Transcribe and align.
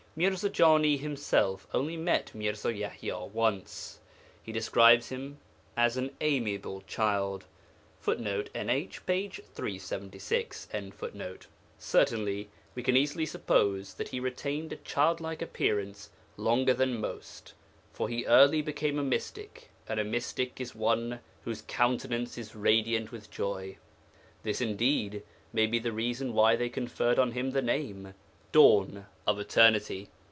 Mirza 0.13 0.49
Jani 0.53 0.97
himself 0.97 1.65
only 1.73 1.95
met 1.95 2.35
Mirza 2.35 2.67
Yaḥya 2.73 3.29
once. 3.31 3.99
He 4.43 4.51
describes 4.51 5.07
him 5.07 5.37
as 5.77 5.95
'an 5.95 6.13
amiable 6.19 6.81
child.' 6.81 7.45
[Footnote: 8.01 8.49
NH, 8.53 9.05
p. 9.05 9.29
376.] 9.29 10.67
Certainly, 11.79 12.49
we 12.75 12.83
can 12.83 12.97
easily 12.97 13.25
suppose 13.25 13.93
that 13.93 14.09
he 14.09 14.19
retained 14.19 14.73
a 14.73 14.83
childlike 14.83 15.41
appearance 15.41 16.09
longer 16.35 16.73
than 16.73 16.99
most, 16.99 17.53
for 17.93 18.09
he 18.09 18.25
early 18.25 18.61
became 18.61 18.99
a 18.99 19.03
mystic, 19.03 19.69
and 19.87 19.97
a 19.97 20.03
mystic 20.03 20.59
is 20.59 20.75
one 20.75 21.21
whose 21.45 21.61
countenance 21.69 22.37
is 22.37 22.53
radiant 22.53 23.13
with 23.13 23.31
joy. 23.31 23.77
This, 24.43 24.59
indeed, 24.59 25.23
may 25.53 25.67
be 25.67 25.79
the 25.79 25.93
reason 25.93 26.33
why 26.33 26.57
they 26.57 26.67
conferred 26.67 27.17
on 27.17 27.31
him 27.31 27.51
the 27.51 27.61
name, 27.61 28.13
'Dawn 28.51 29.05
of 29.25 29.39
Eternity.' 29.39 30.09